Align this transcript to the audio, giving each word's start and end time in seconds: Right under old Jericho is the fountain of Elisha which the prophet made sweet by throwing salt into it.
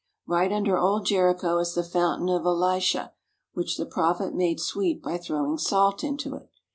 Right 0.25 0.51
under 0.51 0.79
old 0.79 1.05
Jericho 1.05 1.59
is 1.59 1.75
the 1.75 1.83
fountain 1.83 2.27
of 2.29 2.43
Elisha 2.43 3.13
which 3.53 3.77
the 3.77 3.85
prophet 3.85 4.33
made 4.33 4.59
sweet 4.59 4.99
by 4.99 5.19
throwing 5.19 5.59
salt 5.59 6.03
into 6.03 6.33
it. 6.33 6.49